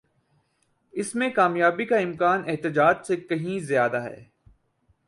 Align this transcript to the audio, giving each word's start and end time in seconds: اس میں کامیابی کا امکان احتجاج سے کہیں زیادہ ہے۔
اس 0.91 1.15
میں 1.15 1.29
کامیابی 1.29 1.85
کا 1.85 1.97
امکان 1.97 2.43
احتجاج 2.47 2.95
سے 3.07 3.15
کہیں 3.15 3.59
زیادہ 3.59 4.03
ہے۔ 4.03 4.23